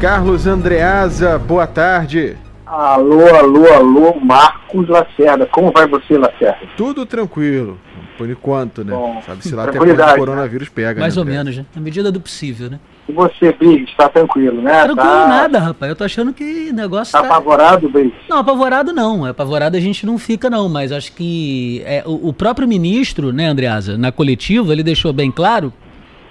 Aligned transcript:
Carlos 0.00 0.46
Andreasa, 0.46 1.36
boa 1.38 1.66
tarde. 1.66 2.36
Alô, 2.64 3.26
alô, 3.34 3.66
alô, 3.72 4.20
Marcos 4.20 4.88
Lacerda. 4.88 5.44
Como 5.46 5.72
vai 5.72 5.88
você, 5.88 6.16
Lacerda? 6.16 6.58
Tudo 6.76 7.04
tranquilo, 7.04 7.76
por 8.16 8.30
enquanto, 8.30 8.84
né? 8.84 8.92
Bom, 8.92 9.20
Sabe-se 9.26 9.54
lá 9.56 9.64
até 9.64 9.76
quando 9.76 9.98
o 10.00 10.16
coronavírus 10.16 10.68
pega. 10.68 11.00
Mais 11.00 11.16
né, 11.16 11.20
ou 11.20 11.24
André? 11.26 11.38
menos, 11.38 11.56
né? 11.56 11.66
Na 11.74 11.80
medida 11.82 12.12
do 12.12 12.20
possível, 12.20 12.70
né? 12.70 12.78
E 13.08 13.12
você, 13.12 13.52
Briggs, 13.52 13.92
tá 13.96 14.08
tranquilo, 14.08 14.62
né? 14.62 14.84
Tranquilo 14.84 15.10
tá, 15.10 15.26
nada, 15.26 15.58
rapaz. 15.58 15.90
Eu 15.90 15.96
tô 15.96 16.04
achando 16.04 16.32
que 16.32 16.68
o 16.70 16.74
negócio 16.74 17.10
Tá 17.10 17.22
tá... 17.22 17.26
apavorado, 17.26 17.88
Briggs? 17.88 18.14
Não, 18.28 18.38
apavorado 18.38 18.92
não. 18.92 19.24
Apavorado 19.24 19.76
a 19.76 19.80
gente 19.80 20.06
não 20.06 20.16
fica, 20.16 20.48
não. 20.48 20.68
Mas 20.68 20.92
acho 20.92 21.12
que 21.12 21.82
é, 21.84 22.04
o, 22.06 22.28
o 22.28 22.32
próprio 22.32 22.68
ministro, 22.68 23.32
né, 23.32 23.46
Andreasa, 23.46 23.98
na 23.98 24.12
coletiva, 24.12 24.72
ele 24.72 24.84
deixou 24.84 25.12
bem 25.12 25.32
claro, 25.32 25.72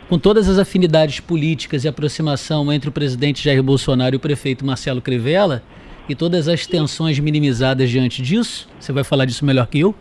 com 0.09 0.17
todas 0.17 0.47
as 0.47 0.57
afinidades 0.57 1.19
políticas 1.19 1.83
e 1.83 1.87
aproximação 1.87 2.71
entre 2.71 2.89
o 2.89 2.91
presidente 2.91 3.43
Jair 3.43 3.61
Bolsonaro 3.61 4.15
e 4.15 4.17
o 4.17 4.19
prefeito 4.19 4.65
Marcelo 4.65 5.01
Crivella, 5.01 5.61
e 6.07 6.15
todas 6.15 6.47
as 6.47 6.65
tensões 6.65 7.19
minimizadas 7.19 7.89
diante 7.89 8.21
disso, 8.21 8.67
você 8.79 8.93
vai 8.93 9.03
falar 9.03 9.25
disso 9.25 9.43
melhor 9.45 9.67
que 9.67 9.79
eu, 9.79 9.93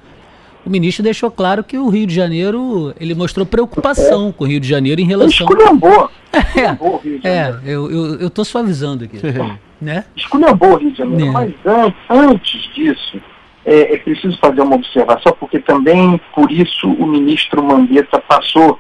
o 0.65 0.71
ministro 0.71 1.03
deixou 1.03 1.31
claro 1.31 1.63
que 1.65 1.77
o 1.79 1.89
Rio 1.89 2.07
de 2.07 2.15
Janeiro, 2.15 2.95
ele 3.01 3.15
mostrou 3.15 3.45
preocupação 3.47 4.33
com 4.33 4.45
o 4.45 4.47
Rio 4.47 4.61
de 4.61 4.69
Janeiro 4.69 5.01
em 5.01 5.05
relação... 5.05 5.47
esculhambou. 5.49 6.11
É, 6.55 7.29
é 7.29 7.45
Janeiro. 7.45 7.61
eu, 7.65 7.91
eu, 7.91 8.15
eu 8.21 8.31
tô 8.31 8.45
suavizando 8.45 9.05
aqui, 9.05 9.19
né? 9.81 10.05
Esculhambou 10.15 10.75
o 10.75 10.77
Rio 10.77 10.91
de 10.91 10.99
Janeiro. 10.99 11.27
É. 11.29 11.31
Mas 11.33 11.55
an- 11.65 11.95
antes 12.11 12.63
disso, 12.75 13.19
é, 13.65 13.95
é 13.95 13.99
preciso 13.99 14.37
fazer 14.39 14.61
uma 14.61 14.77
observação, 14.77 15.35
porque 15.41 15.59
também 15.61 16.21
por 16.35 16.51
isso 16.53 16.89
o 16.89 17.07
ministro 17.07 17.63
Mandetta 17.63 18.19
passou 18.21 18.79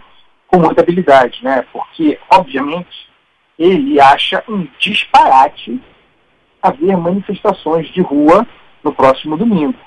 com 0.56 0.60
muita 0.60 0.80
habilidade, 0.80 1.38
né? 1.42 1.64
Porque, 1.70 2.18
obviamente, 2.30 3.08
ele 3.58 4.00
acha 4.00 4.42
um 4.48 4.66
disparate 4.78 5.78
haver 6.62 6.96
manifestações 6.96 7.88
de 7.88 8.00
rua 8.00 8.46
no 8.82 8.92
próximo 8.92 9.36
domingo. 9.36 9.78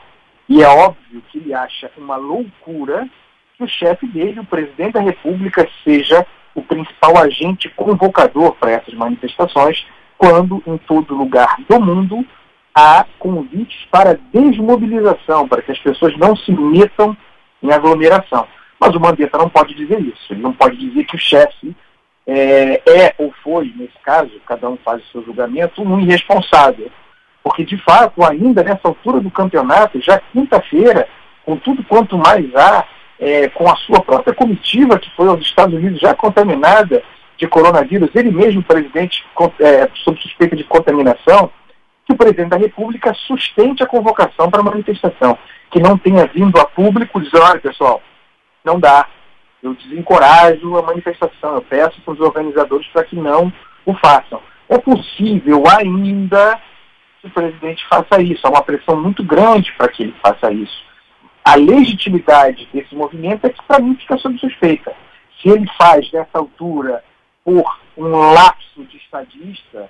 E 0.47 0.61
é 0.61 0.67
óbvio 0.67 1.23
que 1.31 1.39
ele 1.39 1.53
acha 1.53 1.91
uma 1.97 2.17
loucura 2.17 3.09
que 3.57 3.63
o 3.63 3.67
chefe 3.67 4.05
dele, 4.07 4.39
o 4.39 4.45
presidente 4.45 4.93
da 4.93 5.01
República, 5.01 5.67
seja 5.83 6.25
o 6.53 6.61
principal 6.61 7.17
agente 7.17 7.67
convocador 7.69 8.53
para 8.53 8.71
essas 8.71 8.93
manifestações, 8.93 9.85
quando 10.17 10.61
em 10.67 10.77
todo 10.77 11.15
lugar 11.15 11.55
do 11.67 11.81
mundo 11.81 12.23
há 12.75 13.05
convites 13.17 13.87
para 13.89 14.19
desmobilização, 14.31 15.47
para 15.47 15.61
que 15.61 15.71
as 15.71 15.79
pessoas 15.79 16.15
não 16.17 16.35
se 16.35 16.51
metam 16.51 17.17
em 17.61 17.71
aglomeração. 17.71 18.47
Mas 18.79 18.95
o 18.95 18.99
Mandetta 18.99 19.37
não 19.37 19.49
pode 19.49 19.73
dizer 19.73 19.99
isso. 19.99 20.31
Ele 20.31 20.41
não 20.41 20.53
pode 20.53 20.77
dizer 20.77 21.03
que 21.05 21.15
o 21.15 21.19
chefe 21.19 21.75
é, 22.25 22.81
é 22.87 23.15
ou 23.17 23.33
foi, 23.43 23.73
nesse 23.75 23.97
caso, 24.03 24.31
cada 24.45 24.69
um 24.69 24.77
faz 24.77 25.01
o 25.03 25.11
seu 25.11 25.25
julgamento, 25.25 25.81
um 25.81 25.99
irresponsável. 25.99 26.89
Porque, 27.43 27.65
de 27.65 27.77
fato, 27.77 28.23
ainda 28.23 28.63
nessa 28.63 28.87
altura 28.87 29.19
do 29.19 29.31
campeonato, 29.31 29.99
já 30.01 30.19
quinta-feira, 30.31 31.07
com 31.45 31.57
tudo 31.57 31.83
quanto 31.83 32.17
mais 32.17 32.53
há, 32.55 32.85
é, 33.19 33.49
com 33.49 33.69
a 33.69 33.75
sua 33.77 34.01
própria 34.01 34.33
comitiva 34.33 34.99
que 34.99 35.09
foi 35.15 35.27
aos 35.27 35.41
Estados 35.41 35.75
Unidos 35.75 35.99
já 35.99 36.13
contaminada 36.13 37.03
de 37.37 37.47
coronavírus, 37.47 38.09
ele 38.15 38.31
mesmo, 38.31 38.61
presidente, 38.61 39.25
é, 39.59 39.89
sob 40.03 40.21
suspeita 40.21 40.55
de 40.55 40.63
contaminação, 40.63 41.49
que 42.05 42.13
o 42.13 42.17
presidente 42.17 42.49
da 42.49 42.57
República 42.57 43.13
sustente 43.13 43.81
a 43.81 43.87
convocação 43.87 44.49
para 44.49 44.63
manifestação, 44.63 45.37
que 45.71 45.79
não 45.79 45.97
tenha 45.97 46.25
vindo 46.27 46.59
a 46.59 46.65
público 46.65 47.21
dizer, 47.21 47.39
olha 47.39 47.59
pessoal, 47.59 48.01
não 48.63 48.79
dá, 48.79 49.07
eu 49.61 49.73
desencorajo 49.73 50.77
a 50.77 50.81
manifestação, 50.81 51.55
eu 51.55 51.61
peço 51.61 51.99
para 52.01 52.13
os 52.13 52.19
organizadores 52.19 52.87
para 52.87 53.03
que 53.03 53.15
não 53.15 53.51
o 53.85 53.93
façam. 53.95 54.41
É 54.67 54.77
possível 54.77 55.63
ainda 55.67 56.59
que 57.21 57.27
o 57.27 57.31
presidente 57.31 57.85
faça 57.87 58.21
isso, 58.21 58.45
há 58.45 58.49
uma 58.49 58.61
pressão 58.61 58.95
muito 58.95 59.23
grande 59.23 59.71
para 59.73 59.89
que 59.89 60.03
ele 60.03 60.15
faça 60.21 60.51
isso. 60.51 60.83
A 61.43 61.55
legitimidade 61.55 62.69
desse 62.73 62.95
movimento 62.95 63.45
é 63.45 63.49
que 63.49 63.61
para 63.63 63.79
mim 63.79 63.95
fica 63.95 64.17
sob 64.17 64.37
suspeita. 64.37 64.93
Se 65.41 65.49
ele 65.49 65.67
faz 65.77 66.11
nessa 66.11 66.37
altura 66.37 67.03
por 67.43 67.79
um 67.97 68.09
lapso 68.33 68.83
de 68.83 68.97
estadista 68.97 69.89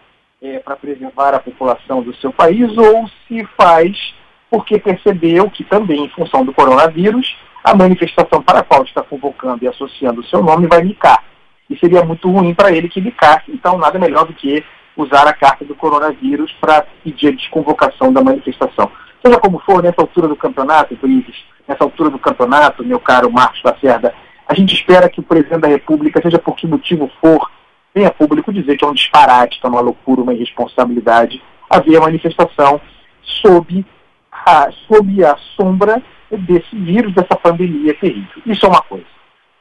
para 0.63 0.75
preservar 0.77 1.33
a 1.33 1.39
população 1.39 2.01
do 2.01 2.15
seu 2.15 2.31
país 2.31 2.75
ou 2.77 3.09
se 3.27 3.45
faz 3.57 4.13
porque 4.49 4.79
percebeu 4.79 5.49
que 5.49 5.63
também, 5.63 6.05
em 6.05 6.09
função 6.09 6.44
do 6.44 6.53
coronavírus, 6.53 7.35
a 7.63 7.75
manifestação 7.75 8.41
para 8.41 8.59
a 8.59 8.63
qual 8.63 8.83
está 8.83 9.01
convocando 9.01 9.63
e 9.63 9.67
associando 9.67 10.21
o 10.21 10.25
seu 10.25 10.41
nome 10.43 10.67
vai 10.67 10.83
micar. 10.83 11.23
E 11.69 11.77
seria 11.77 12.03
muito 12.03 12.29
ruim 12.29 12.53
para 12.53 12.71
ele 12.71 12.89
que 12.89 13.01
micasse, 13.01 13.51
então 13.51 13.77
nada 13.77 13.99
melhor 13.99 14.25
do 14.25 14.33
que 14.33 14.63
usar 14.95 15.27
a 15.27 15.33
carta 15.33 15.63
do 15.63 15.75
coronavírus 15.75 16.51
para 16.59 16.85
pedir 17.03 17.27
a 17.29 17.31
desconvocação 17.31 18.11
da 18.11 18.23
manifestação. 18.23 18.91
Seja 19.23 19.37
como 19.39 19.59
for, 19.59 19.83
nessa 19.83 20.01
altura 20.01 20.27
do 20.27 20.35
campeonato, 20.35 20.95
Brites, 20.95 21.35
nessa 21.67 21.83
altura 21.83 22.09
do 22.09 22.19
campeonato, 22.19 22.83
meu 22.83 22.99
caro 22.99 23.31
Marcos 23.31 23.61
Lacerda, 23.63 24.13
a 24.47 24.53
gente 24.53 24.73
espera 24.73 25.09
que 25.09 25.19
o 25.19 25.23
presidente 25.23 25.61
da 25.61 25.67
República, 25.67 26.21
seja 26.21 26.39
por 26.39 26.55
que 26.55 26.65
motivo 26.65 27.09
for, 27.21 27.49
venha 27.93 28.09
público 28.09 28.51
dizer 28.51 28.77
que 28.77 28.83
é 28.83 28.87
um 28.87 28.93
disparate, 28.93 29.59
que 29.59 29.65
é 29.65 29.69
uma 29.69 29.81
loucura, 29.81 30.21
uma 30.21 30.33
irresponsabilidade, 30.33 31.41
haver 31.69 31.97
a 31.97 32.01
manifestação 32.01 32.81
sob 33.21 33.85
a, 34.31 34.69
sob 34.87 35.23
a 35.23 35.37
sombra 35.55 36.01
desse 36.31 36.75
vírus, 36.75 37.13
dessa 37.13 37.35
pandemia 37.35 37.94
terrível. 37.95 38.41
Isso 38.45 38.66
é 38.66 38.69
uma 38.69 38.81
coisa. 38.81 39.06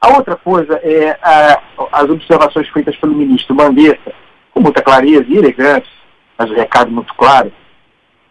A 0.01 0.09
outra 0.15 0.35
coisa 0.35 0.79
é 0.83 1.17
a, 1.21 1.61
as 1.91 2.09
observações 2.09 2.69
feitas 2.69 2.95
pelo 2.97 3.13
ministro 3.13 3.55
Mandetta, 3.55 4.13
com 4.51 4.61
muita 4.61 4.81
clareza 4.81 5.25
e 5.27 5.37
elegância, 5.37 5.91
mas 6.37 6.49
o 6.49 6.53
recado 6.53 6.91
muito 6.91 7.13
claro, 7.15 7.51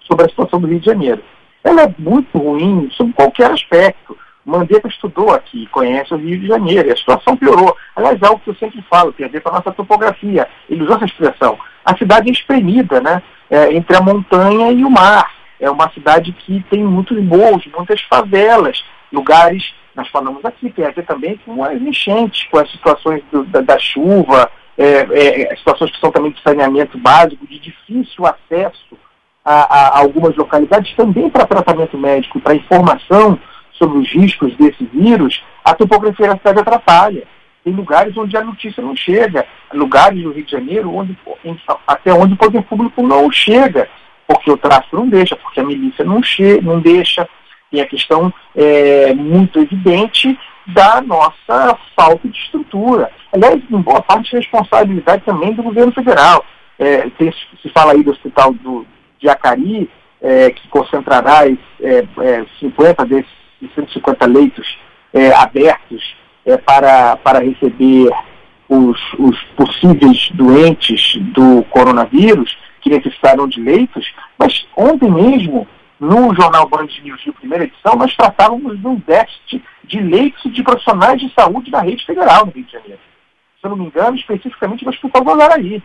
sobre 0.00 0.24
a 0.24 0.28
situação 0.28 0.60
do 0.60 0.66
Rio 0.66 0.80
de 0.80 0.86
Janeiro. 0.86 1.22
Ela 1.62 1.82
é 1.82 1.94
muito 1.98 2.38
ruim 2.38 2.88
sob 2.92 3.12
qualquer 3.12 3.50
aspecto. 3.50 4.16
Mandetta 4.44 4.88
estudou 4.88 5.30
aqui, 5.34 5.66
conhece 5.66 6.14
o 6.14 6.16
Rio 6.16 6.40
de 6.40 6.46
Janeiro, 6.46 6.88
e 6.88 6.92
a 6.92 6.96
situação 6.96 7.36
piorou. 7.36 7.76
Aliás, 7.94 8.20
é 8.22 8.26
algo 8.26 8.40
que 8.40 8.48
eu 8.48 8.54
sempre 8.54 8.82
falo, 8.88 9.12
tem 9.12 9.26
a 9.26 9.28
ver 9.28 9.42
com 9.42 9.50
a 9.50 9.58
nossa 9.58 9.70
topografia. 9.72 10.48
Ele 10.70 10.82
usou 10.82 10.96
essa 10.96 11.04
expressão. 11.04 11.58
A 11.84 11.94
cidade 11.96 12.30
é 12.30 12.32
espremida, 12.32 13.00
né? 13.00 13.22
É, 13.50 13.74
entre 13.74 13.94
a 13.94 14.00
montanha 14.00 14.72
e 14.72 14.84
o 14.84 14.90
mar. 14.90 15.37
É 15.60 15.70
uma 15.70 15.90
cidade 15.92 16.32
que 16.32 16.64
tem 16.70 16.84
muitos 16.84 17.22
morros, 17.22 17.66
muitas 17.74 18.00
favelas, 18.02 18.84
lugares, 19.12 19.74
nós 19.94 20.08
falamos 20.08 20.44
aqui, 20.44 20.70
tem 20.70 20.86
a 20.86 20.90
ver 20.90 21.04
também 21.04 21.36
com 21.44 21.64
as 21.64 21.80
enchentes, 21.82 22.46
com 22.50 22.58
as 22.58 22.70
situações 22.70 23.22
do, 23.32 23.44
da, 23.44 23.60
da, 23.60 23.78
chuva, 23.78 24.50
é, 24.76 25.50
é, 25.50 25.56
situações 25.56 25.90
que 25.90 25.98
são 25.98 26.12
também 26.12 26.30
de 26.30 26.40
saneamento 26.40 26.96
básico, 26.98 27.46
de 27.46 27.58
difícil 27.58 28.24
acesso 28.24 28.96
a, 29.44 29.54
a, 29.54 29.88
a 29.88 29.98
algumas 29.98 30.36
localidades, 30.36 30.94
também 30.94 31.28
para 31.28 31.46
tratamento 31.46 31.98
médico, 31.98 32.40
para 32.40 32.54
informação 32.54 33.38
sobre 33.72 33.98
os 33.98 34.08
riscos 34.08 34.54
desse 34.56 34.84
vírus, 34.84 35.42
a 35.64 35.74
topografia 35.74 36.28
da 36.28 36.36
cidade 36.36 36.60
atrapalha. 36.60 37.24
Tem 37.64 37.72
lugares 37.72 38.16
onde 38.16 38.36
a 38.36 38.44
notícia 38.44 38.82
não 38.82 38.94
chega, 38.94 39.46
lugares 39.72 40.22
do 40.22 40.32
Rio 40.32 40.44
de 40.44 40.50
Janeiro 40.50 40.94
onde, 40.94 41.16
até 41.86 42.12
onde 42.12 42.34
o 42.34 42.36
poder 42.36 42.62
público 42.62 43.02
não 43.02 43.30
chega, 43.30 43.88
porque 44.28 44.50
o 44.50 44.58
tráfico 44.58 44.96
não 44.96 45.08
deixa, 45.08 45.34
porque 45.34 45.58
a 45.58 45.64
milícia 45.64 46.04
não, 46.04 46.22
che 46.22 46.60
não 46.60 46.78
deixa. 46.78 47.26
Tem 47.70 47.80
a 47.80 47.86
questão 47.86 48.32
é, 48.54 49.12
muito 49.14 49.58
evidente 49.58 50.38
da 50.66 51.00
nossa 51.00 51.78
falta 51.96 52.28
de 52.28 52.38
estrutura. 52.38 53.10
Aliás, 53.32 53.56
em 53.70 53.80
boa 53.80 54.02
parte, 54.02 54.36
responsabilidade 54.36 55.24
também 55.24 55.54
do 55.54 55.62
governo 55.62 55.92
federal. 55.92 56.44
É, 56.78 57.08
tem, 57.18 57.32
se 57.32 57.68
fala 57.70 57.92
aí 57.92 58.02
do 58.02 58.10
hospital 58.10 58.52
do, 58.52 58.86
de 59.18 59.28
Acari, 59.28 59.90
é, 60.20 60.50
que 60.50 60.68
concentrará 60.68 61.46
é, 61.46 62.44
50 62.60 63.06
desses 63.06 63.30
150 63.74 64.26
leitos 64.26 64.78
é, 65.12 65.32
abertos 65.34 66.14
é, 66.44 66.56
para, 66.56 67.16
para 67.16 67.40
receber 67.40 68.10
os, 68.68 69.00
os 69.18 69.38
possíveis 69.56 70.30
doentes 70.34 71.16
do 71.32 71.62
coronavírus, 71.70 72.56
que 72.80 72.90
necessitarão 72.90 73.48
de 73.48 73.60
leitos, 73.60 74.12
mas 74.38 74.66
ontem 74.76 75.10
mesmo, 75.10 75.66
no 75.98 76.34
Jornal 76.34 76.68
Band 76.68 76.88
News 77.02 77.20
Rio, 77.22 77.34
primeira 77.34 77.64
edição, 77.64 77.96
nós 77.96 78.14
tratávamos 78.16 78.78
de 78.78 78.86
um 78.86 78.96
déficit 78.96 79.62
de 79.84 80.00
leitos 80.00 80.52
de 80.52 80.62
profissionais 80.62 81.20
de 81.20 81.32
saúde 81.34 81.70
da 81.70 81.80
rede 81.80 82.04
federal 82.04 82.46
no 82.46 82.52
Rio 82.52 82.64
de 82.64 82.72
Janeiro. 82.72 83.00
Se 83.60 83.66
eu 83.66 83.70
não 83.70 83.76
me 83.76 83.86
engano, 83.86 84.16
especificamente 84.16 84.84
no 84.84 84.90
Hospital 84.90 85.22
Guararaí. 85.22 85.82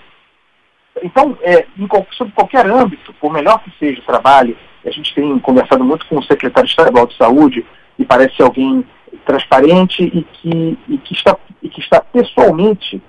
Então, 1.01 1.36
é, 1.42 1.66
em, 1.78 1.88
sobre 2.12 2.34
qualquer 2.34 2.68
âmbito, 2.68 3.13
por 3.13 3.34
melhor 3.34 3.63
que 3.63 3.72
seja 3.80 4.00
o 4.00 4.06
trabalho, 4.06 4.56
a 4.86 4.92
gente 4.92 5.13
tem 5.16 5.39
conversado 5.39 5.84
muito 5.84 6.06
com 6.06 6.19
o 6.19 6.24
secretário 6.24 6.68
estadual 6.68 7.07
de 7.07 7.18
saúde, 7.18 7.66
e 7.98 8.06
parece 8.06 8.42
alguém 8.42 8.86
transparente 9.25 10.04
e 10.04 10.24
que, 10.24 10.78
e 10.88 10.98
que, 10.98 11.13
está, 11.13 11.38
e 11.62 11.69
que 11.69 11.80
está 11.80 12.01
pessoalmente 12.01 13.01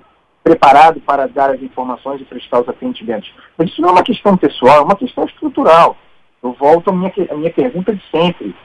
preparado 0.45 1.01
para 1.01 1.27
dar 1.27 1.49
as 1.49 1.61
informações 1.61 2.21
e 2.21 2.25
prestar 2.25 2.61
os 2.61 2.69
atendimentos. 2.69 3.33
Mas 3.57 3.69
isso 3.69 3.81
não 3.81 3.89
é 3.89 3.91
uma 3.93 4.03
questão 4.03 4.37
pessoal, 4.37 4.77
é 4.77 4.83
uma 4.83 4.95
questão 4.95 5.25
estrutural. 5.25 5.97
Eu 6.41 6.53
volto 6.53 6.91
à 6.91 6.93
minha, 6.93 7.11
à 7.31 7.35
minha 7.35 7.51
pergunta 7.51 7.93
de 7.93 8.03
sempre. 8.11 8.55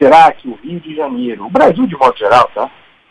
Será 0.00 0.32
que 0.32 0.48
o 0.48 0.54
Rio 0.54 0.80
de 0.80 0.96
Janeiro, 0.96 1.44
o 1.44 1.50
Brasil 1.50 1.86
de 1.86 1.96
modo 1.96 2.16
geral, 2.16 2.50
tá? 2.54 2.70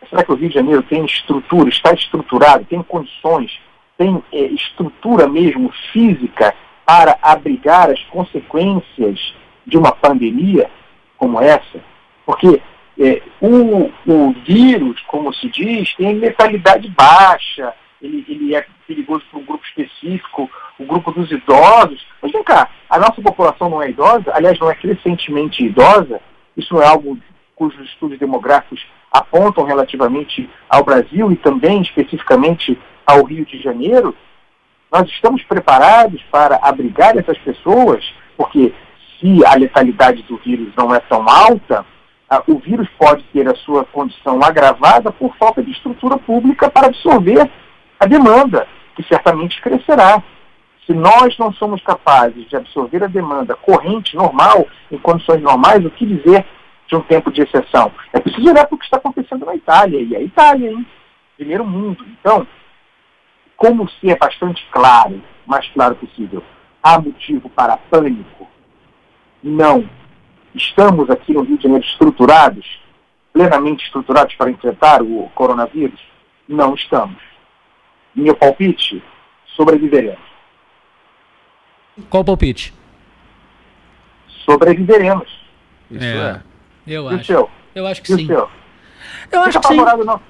Será 0.10 0.24
que 0.24 0.32
o 0.32 0.36
Rio 0.36 0.50
de 0.50 0.56
Janeiro 0.56 0.82
tem 0.82 1.06
estrutura, 1.06 1.70
está 1.70 1.94
estruturado, 1.94 2.66
tem 2.66 2.82
condições 2.82 3.60
tem 3.98 4.24
é, 4.32 4.42
estrutura 4.46 5.28
mesmo 5.28 5.72
física 5.92 6.54
para 6.86 7.18
abrigar 7.22 7.90
as 7.90 8.02
consequências 8.06 9.34
de 9.66 9.78
uma 9.78 9.92
pandemia 9.92 10.70
como 11.18 11.42
essa? 11.42 11.80
Porque 12.26 12.62
é, 13.00 13.22
o, 13.42 13.92
o 14.06 14.32
vírus, 14.46 15.02
como 15.08 15.34
se 15.34 15.50
diz, 15.50 15.94
tem 15.96 16.20
letalidade 16.20 16.88
baixa, 16.90 17.74
ele, 18.02 18.26
ele 18.28 18.56
é 18.56 18.66
perigoso 18.88 19.24
para 19.30 19.40
um 19.40 19.46
grupo 19.46 19.66
específico, 19.66 20.50
o 20.80 20.86
grupo 20.86 21.12
dos 21.12 21.32
idosos. 21.32 22.06
Mas 22.22 22.32
vem 22.32 22.44
cá, 22.44 22.70
a 22.90 22.98
nossa 22.98 23.22
população 23.22 23.70
não 23.70 23.82
é 23.82 23.90
idosa, 23.90 24.32
aliás, 24.34 24.60
não 24.60 24.70
é 24.70 24.76
crescentemente 24.76 25.66
idosa, 25.66 26.22
isso 26.56 26.82
é 26.82 26.86
algo 26.86 27.18
cujos 27.56 27.90
estudos 27.90 28.20
demográficos 28.20 28.86
apontam 29.12 29.64
relativamente 29.64 30.50
ao 30.70 30.84
Brasil 30.84 31.32
e 31.32 31.36
também 31.38 31.82
especificamente 31.82 32.78
ao 33.06 33.24
Rio 33.24 33.46
de 33.46 33.60
Janeiro, 33.62 34.16
nós 34.92 35.10
estamos 35.10 35.44
preparados 35.44 36.22
para 36.32 36.60
abrigar 36.62 37.18
essas 37.18 37.38
pessoas, 37.40 38.06
porque 38.36 38.74
se 39.20 39.46
a 39.46 39.56
letalidade 39.56 40.22
do 40.24 40.38
vírus 40.38 40.74
não 40.78 40.94
é 40.94 41.00
tão 41.00 41.28
alta, 41.28 41.86
o 42.46 42.60
vírus 42.60 42.88
pode 42.98 43.24
ter 43.34 43.48
a 43.48 43.56
sua 43.56 43.86
condição 43.86 44.40
agravada 44.44 45.12
por 45.12 45.36
falta 45.38 45.64
de 45.64 45.72
estrutura 45.72 46.18
pública 46.18 46.70
para 46.70 46.88
absorver 46.88 47.50
a 48.00 48.06
demanda, 48.06 48.68
que 48.96 49.04
certamente 49.04 49.62
crescerá. 49.62 50.22
Se 50.86 50.94
nós 50.94 51.38
não 51.38 51.52
somos 51.54 51.82
capazes 51.82 52.48
de 52.48 52.56
absorver 52.56 53.04
a 53.04 53.08
demanda 53.08 53.56
corrente, 53.56 54.16
normal, 54.16 54.66
em 54.92 54.98
condições 54.98 55.42
normais, 55.42 55.86
o 55.86 55.90
que 55.90 56.06
dizer 56.06 56.46
de 56.88 56.96
um 56.96 57.02
tempo 57.02 57.32
de 57.32 57.42
exceção? 57.42 57.92
É 58.14 58.20
preciso 58.20 58.50
olhar 58.50 58.66
para 58.66 58.76
o 58.76 58.78
que 58.78 58.86
está 58.86 58.98
acontecendo 58.98 59.46
na 59.46 59.56
Itália, 59.56 60.02
e 60.02 60.16
a 60.16 60.22
Itália, 60.22 60.72
hein? 60.72 60.86
Primeiro 61.36 61.66
mundo. 61.66 62.06
Então, 62.20 62.48
como 63.58 63.90
se 63.90 64.10
é 64.10 64.16
bastante 64.16 64.66
claro, 64.72 65.22
mais 65.46 65.68
claro 65.70 65.96
possível, 65.96 66.44
há 66.82 67.00
motivo 67.00 67.50
para 67.50 67.76
pânico? 67.76 68.48
Não. 69.44 69.90
Estamos 70.56 71.10
aqui 71.10 71.34
no 71.34 71.42
Rio 71.42 71.58
de 71.58 71.64
Janeiro 71.64 71.86
estruturados, 71.86 72.80
plenamente 73.34 73.86
estruturados 73.86 74.34
para 74.36 74.50
enfrentar 74.50 75.02
o 75.02 75.30
coronavírus? 75.36 76.00
Não 76.48 76.74
estamos. 76.76 77.27
Meu 78.18 78.36
palpite? 78.36 79.02
Sobreviveremos. 79.56 80.20
Qual 82.10 82.22
o 82.22 82.26
palpite? 82.26 82.74
Sobreviveremos. 84.44 85.30
Isso 85.92 86.04
é. 86.04 86.18
é. 86.18 86.42
Eu 86.88 87.08
acho. 87.08 87.26
Seu? 87.26 87.50
Eu 87.76 87.86
acho 87.86 88.02
que 88.02 88.12
e 88.12 88.16
sim. 88.16 88.28
Eu 89.32 89.42
acho 89.42 89.60
que 89.60 89.68
sim. 89.68 89.78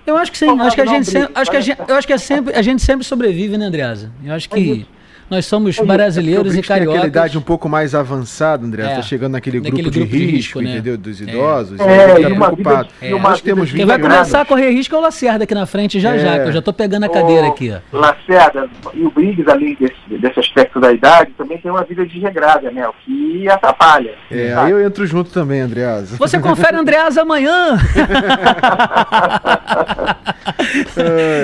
Eu 0.05 0.17
acho 0.17 0.31
que 0.31 0.37
sim. 0.37 0.59
Acho 0.59 0.75
que 0.75 0.81
a 0.81 0.85
gente 0.85 1.05
sempre, 1.05 1.31
acho 1.33 1.51
que 1.51 1.57
a 1.57 1.61
gente, 1.61 1.79
eu 1.87 1.95
acho 1.95 2.07
que 2.07 2.13
é 2.13 2.17
sempre, 2.17 2.53
a 2.53 2.61
gente 2.61 2.81
sempre 2.81 3.05
sobrevive, 3.05 3.57
né, 3.57 3.65
Andreasa? 3.65 4.11
Eu 4.23 4.33
acho 4.33 4.49
que 4.49 4.85
é 4.85 4.96
nós 5.29 5.45
somos 5.45 5.77
é 5.77 5.83
brasileiros 5.83 6.56
é 6.56 6.59
e 6.59 6.63
cariocas. 6.63 6.94
Tem 6.94 6.97
aquela 6.97 7.07
idade 7.07 7.38
um 7.38 7.41
pouco 7.41 7.68
mais 7.68 7.94
avançada, 7.94 8.65
André. 8.65 8.83
Está 8.83 9.00
é, 9.00 9.01
chegando 9.01 9.33
naquele 9.33 9.59
grupo, 9.59 9.75
grupo 9.75 9.91
de, 9.91 10.00
risco, 10.00 10.18
de 10.18 10.25
risco, 10.25 10.62
né? 10.62 10.71
entendeu? 10.71 10.97
Dos 10.97 11.21
é. 11.21 11.24
idosos. 11.24 11.79
É, 11.79 12.21
é 12.21 12.29
preocupado. 12.29 12.89
É. 13.01 13.09
Nós 13.09 13.41
temos 13.41 13.71
Quem 13.71 13.85
vai 13.85 14.00
começar 14.00 14.41
a 14.41 14.45
correr 14.45 14.71
risco 14.71 14.95
é 14.95 14.97
o 14.97 15.01
Lacerda 15.01 15.44
aqui 15.44 15.53
na 15.53 15.65
frente 15.65 16.00
já 16.00 16.18
já, 16.18 16.39
que 16.39 16.47
eu 16.47 16.51
já 16.53 16.59
estou 16.59 16.74
pegando 16.74 17.03
a 17.03 17.09
cadeira 17.09 17.47
aqui. 17.47 17.71
Ó. 17.71 17.97
Lacerda 17.97 18.69
e 18.94 19.03
o 19.03 19.12
Briggs, 19.12 19.50
além 19.50 19.75
desse, 19.75 20.18
desse 20.18 20.39
aspecto 20.39 20.79
da 20.79 20.91
idade, 20.91 21.31
também 21.38 21.57
tem 21.57 21.69
uma 21.69 21.83
vida 21.83 22.06
desregrada, 22.06 22.71
né? 22.71 22.88
O 22.88 22.94
que 23.06 23.50
atrapalha. 23.50 24.15
É, 24.31 24.53
aí 24.53 24.71
eu 24.71 24.85
entro 24.85 25.06
junto 25.06 25.31
também, 25.31 25.62
Andreasa. 25.62 26.15
Você 26.18 26.39
confere 26.39 26.77
Andreasa 26.77 27.21
amanhã. 27.21 27.77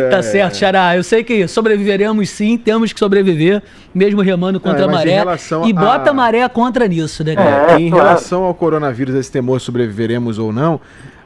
tá 0.09 0.23
certo, 0.23 0.57
Xará. 0.57 0.95
Eu 0.95 1.03
sei 1.03 1.23
que 1.23 1.47
sobreviveremos 1.47 2.29
sim, 2.29 2.57
temos 2.57 2.93
que 2.93 2.99
sobreviver 2.99 3.61
mesmo 3.93 4.21
remando 4.21 4.59
contra 4.59 4.87
não, 4.87 4.89
a 4.89 4.97
maré. 4.97 5.23
E 5.65 5.73
bota 5.73 6.09
a... 6.09 6.11
a 6.11 6.13
maré 6.13 6.47
contra 6.49 6.87
nisso, 6.87 7.23
né, 7.23 7.35
cara? 7.35 7.73
É, 7.73 7.79
em 7.79 7.89
relação 7.89 8.43
ao 8.43 8.53
coronavírus, 8.53 9.15
esse 9.15 9.31
temor 9.31 9.59
sobreviveremos 9.59 10.39
ou 10.39 10.51
não, 10.51 10.79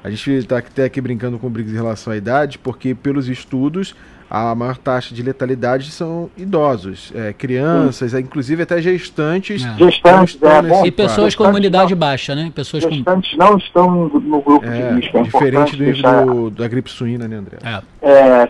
a 0.04 0.10
gente 0.10 0.32
está 0.32 0.60
até 0.60 0.86
aqui 0.86 1.02
brincando 1.02 1.38
com 1.38 1.48
o 1.48 1.50
Briggs 1.50 1.74
em 1.74 1.78
relação 1.78 2.14
à 2.14 2.18
idade, 2.18 2.58
porque 2.58 2.96
pelos 2.96 3.28
estudos 3.28 3.96
a 4.30 4.54
maior 4.54 4.78
taxa 4.78 5.16
de 5.16 5.24
letalidade 5.24 5.92
são 5.92 6.30
idosos, 6.38 7.12
é, 7.16 7.34
crianças, 7.34 8.14
é, 8.14 8.20
inclusive 8.20 8.64
até 8.64 8.82
gestantes. 8.82 9.66
É. 9.66 9.78
Gestantes, 9.78 10.38
é, 10.42 10.62
bom, 10.62 10.86
E 10.86 10.92
pessoas 10.92 11.34
com 11.36 11.46
imunidade 11.46 11.92
não, 11.92 12.00
baixa, 12.00 12.36
né? 12.36 12.52
Pessoas 12.54 12.84
gestantes 12.84 13.32
com... 13.32 13.38
não 13.38 13.58
estão 13.58 13.90
no, 13.90 14.42
grupo 14.42 14.66
é, 14.66 14.90
de 14.90 14.96
risco. 14.96 15.18
É 15.18 15.22
diferente 15.24 15.76
do, 15.76 15.84
deixar... 15.84 16.26
do, 16.26 16.50
da 16.50 16.68
gripe 16.68 16.90
suína, 16.90 17.28
né, 17.28 17.38
André? 17.38 17.58
É. 17.64 17.82
é 18.02 18.50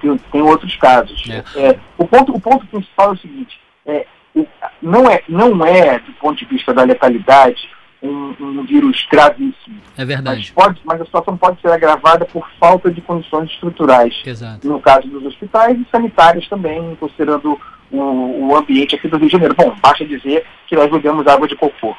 tem, 0.00 0.16
tem, 0.16 0.42
outros 0.42 0.76
casos. 0.76 1.24
É. 1.56 1.76
o, 1.96 2.06
ponto, 2.06 2.34
o 2.34 2.40
ponto 2.40 2.66
principal 2.66 3.10
é 3.10 3.12
o 3.12 3.18
seguinte, 3.18 3.58
é, 3.86 4.06
não, 4.82 5.10
é, 5.10 5.22
não 5.28 5.64
é, 5.64 5.98
do 5.98 6.12
ponto 6.20 6.38
de 6.38 6.44
vista 6.44 6.72
da 6.72 6.82
letalidade, 6.82 7.68
um, 8.02 8.34
um, 8.40 8.64
vírus 8.64 9.06
gravíssimo. 9.10 9.80
É 9.96 10.04
verdade. 10.04 10.38
Mas, 10.38 10.50
pode, 10.50 10.80
mas 10.84 11.00
a 11.00 11.04
situação 11.04 11.36
pode 11.36 11.60
ser 11.60 11.68
agravada 11.68 12.24
por 12.24 12.48
falta 12.58 12.90
de 12.90 13.00
condições 13.00 13.50
estruturais. 13.50 14.22
Exato. 14.24 14.66
No 14.66 14.80
caso 14.80 15.06
dos 15.08 15.24
hospitais 15.24 15.78
e 15.78 15.86
sanitários 15.90 16.48
também, 16.48 16.96
considerando 16.98 17.58
o, 17.90 18.48
o 18.48 18.56
ambiente 18.56 18.94
aqui 18.94 19.08
do 19.08 19.16
Rio 19.16 19.26
de 19.26 19.32
Janeiro. 19.32 19.54
Bom, 19.54 19.74
basta 19.82 20.04
dizer 20.04 20.44
que 20.66 20.76
nós 20.76 20.90
bebemos 20.90 21.26
água 21.26 21.46
de 21.46 21.56
cocô. 21.56 21.94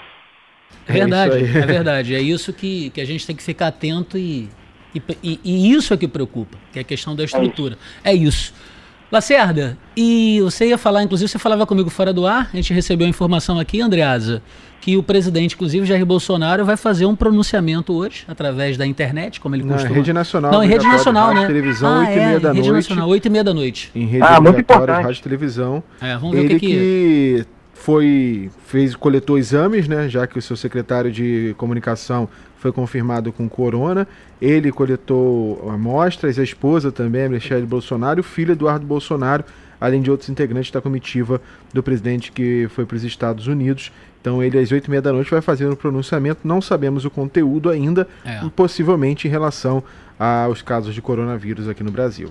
É 0.88 0.94
verdade, 0.94 1.36
é, 1.38 1.58
é 1.60 1.66
verdade. 1.66 2.16
É 2.16 2.22
isso 2.22 2.52
que, 2.54 2.90
que 2.90 3.02
a 3.02 3.06
gente 3.06 3.26
tem 3.28 3.36
que 3.36 3.44
ficar 3.44 3.68
atento 3.68 4.18
e, 4.18 4.50
e, 4.96 5.02
e, 5.22 5.40
e 5.44 5.72
isso 5.72 5.94
é 5.94 5.98
que 5.98 6.08
preocupa, 6.08 6.58
que 6.72 6.80
é 6.80 6.82
a 6.82 6.86
questão 6.86 7.16
da 7.16 7.24
estrutura. 7.24 7.78
É 8.04 8.14
isso. 8.14 8.24
É 8.24 8.28
isso. 8.28 8.71
Lacerda, 9.12 9.78
e 9.96 10.40
você 10.42 10.68
ia 10.68 10.78
falar, 10.78 11.04
inclusive 11.04 11.28
você 11.28 11.38
falava 11.38 11.66
comigo 11.66 11.90
fora 11.90 12.14
do 12.14 12.26
ar, 12.26 12.50
a 12.54 12.56
gente 12.56 12.74
recebeu 12.74 13.06
a 13.06 13.10
informação 13.10 13.60
aqui, 13.60 13.82
Andreasa, 13.82 14.42
que 14.80 14.96
o 14.96 15.04
presidente, 15.04 15.54
inclusive 15.54 15.86
Jair 15.86 16.06
Bolsonaro, 16.06 16.64
vai 16.64 16.78
fazer 16.78 17.06
um 17.06 17.16
pronunciamento 17.16 17.94
hoje, 17.94 18.24
através 18.26 18.78
da 18.78 18.88
internet, 18.88 19.42
como 19.42 19.54
ele 19.54 19.64
costuma. 19.64 19.90
Não, 19.90 19.96
rede 19.96 20.14
nacional. 20.14 20.52
Não, 20.54 20.64
em 20.64 20.68
rede 20.68 20.88
nacional, 20.88 21.34
né? 21.34 21.46
televisão, 21.46 21.90
ah, 21.90 22.00
8 22.00 22.10
é, 22.10 22.14
e 22.14 22.26
meia 22.26 22.40
da 22.40 22.54
rede 22.54 22.70
noite. 22.70 22.90
Nacional, 22.90 23.10
8 23.10 23.26
e 23.26 23.30
meia 23.30 23.44
da 23.44 23.54
noite. 23.54 23.92
Em 23.94 24.06
rede 24.06 24.24
ah, 24.24 24.40
muito 24.40 24.60
importante. 24.62 25.04
rádio 25.04 25.20
e 25.20 25.24
televisão. 25.24 25.84
É, 26.00 26.16
vamos 26.16 26.32
ver 26.32 26.46
ele 26.46 26.56
o 26.56 26.60
que, 26.60 26.68
que... 26.68 26.74
que 26.74 27.46
foi, 27.82 28.52
fez, 28.68 28.96
coletou 28.96 29.40
exames, 29.40 29.88
né? 29.88 30.08
Já 30.08 30.28
que 30.28 30.38
o 30.38 30.42
seu 30.42 30.56
secretário 30.56 31.12
de 31.12 31.56
comunicação 31.58 32.30
foi 32.60 32.72
confirmado 32.72 33.34
com 33.34 33.50
corona. 33.50 34.08
Ele 34.40 34.72
coletou 34.72 35.68
amostras, 35.68 36.38
a 36.38 36.44
esposa 36.44 36.92
também, 36.92 37.26
a 37.26 37.30
Michelle 37.30 37.66
Bolsonaro, 37.66 38.20
o 38.20 38.24
filho 38.24 38.52
Eduardo 38.52 38.86
Bolsonaro, 38.86 39.44
além 39.80 40.00
de 40.00 40.12
outros 40.12 40.30
integrantes 40.30 40.70
da 40.70 40.80
comitiva 40.80 41.42
do 41.74 41.82
presidente 41.82 42.32
que 42.32 42.68
foi 42.70 42.86
para 42.86 42.98
os 42.98 43.04
Estados 43.04 43.48
Unidos. 43.48 43.92
Então 44.22 44.44
ele 44.44 44.60
às 44.60 44.72
oito 44.72 44.86
e 44.86 44.90
meia 44.92 45.02
da 45.02 45.12
noite 45.12 45.32
vai 45.32 45.42
fazer 45.42 45.68
um 45.68 45.76
pronunciamento. 45.76 46.42
Não 46.44 46.62
sabemos 46.62 47.04
o 47.04 47.10
conteúdo 47.10 47.68
ainda, 47.68 48.08
é. 48.24 48.42
possivelmente 48.56 49.28
em 49.28 49.32
relação 49.32 49.84
aos 50.20 50.62
casos 50.62 50.94
de 50.94 51.02
coronavírus 51.02 51.68
aqui 51.68 51.84
no 51.84 51.92
Brasil. 51.92 52.30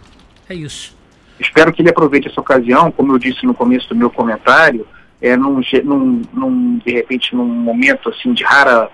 É 0.49 0.55
isso. 0.55 0.97
Espero 1.41 1.73
que 1.73 1.83
ele 1.83 1.91
aproveite 1.91 2.29
essa 2.29 2.41
ocasião, 2.41 2.93
como 2.93 3.13
eu 3.13 3.19
disse 3.19 3.45
no 3.45 3.55
começo 3.55 3.89
do 3.89 3.97
meu 3.97 4.11
comentário, 4.11 4.87
é, 5.21 5.37
num, 5.37 5.61
num, 5.85 6.23
num, 6.33 6.79
de 6.85 6.93
repente 6.93 7.35
num 7.35 7.45
momento 7.45 8.09
assim 8.09 8.33
de 8.33 8.43
rara 8.45 8.91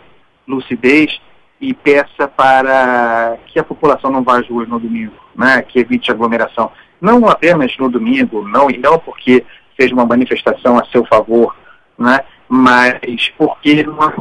lucidez 0.47 1.21
e 1.61 1.73
peça 1.73 2.29
para 2.29 3.37
que 3.47 3.59
a 3.59 3.65
população 3.65 4.11
não 4.11 4.23
vá 4.23 4.39
às 4.39 4.49
ruas 4.49 4.69
no 4.69 4.79
domingo, 4.79 5.15
né, 5.35 5.63
que 5.63 5.79
evite 5.79 6.11
aglomeração. 6.11 6.71
Não 7.01 7.29
apenas 7.29 7.77
no 7.79 7.89
domingo, 7.89 8.47
não 8.47 8.71
e 8.71 8.79
não 8.79 8.99
porque 8.99 9.45
seja 9.79 9.95
uma 9.95 10.07
manifestação 10.07 10.79
a 10.79 10.85
seu 10.87 11.05
favor, 11.07 11.55
né, 11.99 12.21
mas 12.49 13.29
porque 13.37 13.83
não 13.83 14.01
há 14.03 14.13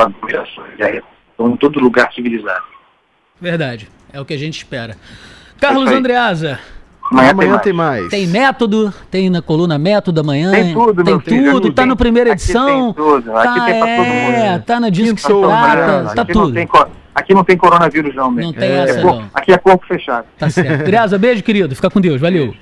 aglomerações. 0.00 1.02
Então, 1.34 1.50
em 1.50 1.56
todo 1.56 1.80
lugar 1.80 2.12
civilizado. 2.12 2.64
Verdade, 3.40 3.88
é 4.12 4.20
o 4.20 4.24
que 4.24 4.34
a 4.34 4.38
gente 4.38 4.56
espera. 4.56 4.96
Carlos 5.60 5.90
Andreasa. 5.90 6.58
Amanhã, 7.10 7.30
amanhã 7.30 7.58
tem, 7.58 7.72
mais. 7.72 8.08
tem, 8.08 8.20
mais. 8.26 8.32
tem 8.32 8.42
método, 8.42 8.92
tem 9.10 9.30
na 9.30 9.40
coluna 9.40 9.78
método 9.78 10.20
amanhã. 10.20 10.50
Tem 10.50 10.74
tudo, 10.74 11.04
Tem 11.20 11.44
tudo, 11.44 11.72
tá 11.72 11.86
na 11.86 11.96
primeira 11.96 12.30
edição. 12.30 12.90
Aqui 12.90 12.94
tem 12.94 13.04
tudo, 13.04 13.36
aqui 13.36 13.60
tá, 13.60 13.64
tem 13.66 13.78
pra 13.78 13.96
todo 13.96 14.06
mundo. 14.06 14.34
É, 14.34 14.58
tá 14.58 14.80
na 14.80 14.90
disco 14.90 15.14
que 15.14 15.22
se 15.22 15.28
trata, 15.28 16.14
tá 16.14 16.24
tudo. 16.24 16.54
Aqui 17.16 17.32
não 17.32 17.42
tem 17.42 17.56
coronavírus 17.56 18.14
não, 18.14 18.30
Não 18.30 18.52
tem 18.52 18.68
é, 18.68 18.76
essa, 18.82 18.98
é, 18.98 19.02
não. 19.02 19.24
Aqui 19.32 19.50
é 19.50 19.56
corpo 19.56 19.86
fechado. 19.86 20.26
Tá 20.38 20.50
certo. 20.50 20.82
Andreasa, 20.82 21.16
beijo, 21.16 21.42
querido. 21.42 21.74
Fica 21.74 21.88
com 21.88 21.98
Deus. 21.98 22.20
Valeu. 22.20 22.54